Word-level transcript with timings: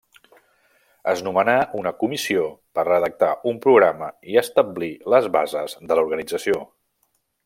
Es 1.11 1.19
nomenà 1.27 1.55
una 1.81 1.91
comissió 1.99 2.47
per 2.79 2.85
redactar 2.87 3.29
un 3.53 3.61
programa 3.67 4.09
i 4.33 4.39
establir 4.45 4.93
les 5.17 5.29
bases 5.37 5.77
de 5.93 5.99
l'organització. 6.01 6.59